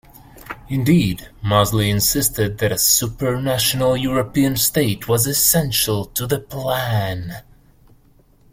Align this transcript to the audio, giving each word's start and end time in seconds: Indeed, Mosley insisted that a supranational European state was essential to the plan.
Indeed, 0.67 1.29
Mosley 1.43 1.91
insisted 1.91 2.57
that 2.57 2.71
a 2.71 2.73
supranational 2.73 4.01
European 4.01 4.57
state 4.57 5.07
was 5.07 5.27
essential 5.27 6.05
to 6.05 6.25
the 6.25 6.39
plan. 6.39 7.43